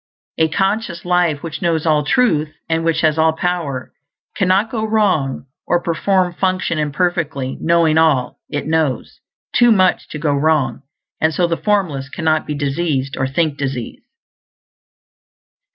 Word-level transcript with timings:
A 0.39 0.47
conscious 0.47 1.05
life 1.05 1.43
which 1.43 1.61
knows 1.61 1.85
all 1.85 2.03
truth 2.03 2.51
and 2.67 2.83
which 2.83 3.01
has 3.01 3.19
all 3.19 3.33
power 3.33 3.91
cannot 4.35 4.71
go 4.71 4.83
wrong 4.83 5.45
or 5.67 5.79
perform 5.79 6.33
function 6.33 6.79
imperfectly; 6.79 7.59
knowing 7.61 7.99
all, 7.99 8.39
it 8.49 8.65
knows, 8.65 9.19
too 9.53 9.71
much 9.71 10.07
to 10.09 10.17
go 10.17 10.33
wrong, 10.33 10.81
and 11.21 11.31
so 11.35 11.45
the 11.45 11.55
Formless 11.55 12.09
cannot 12.09 12.47
be 12.47 12.55
diseased 12.55 13.15
or 13.15 13.27
think 13.27 13.59
disease. 13.59 14.01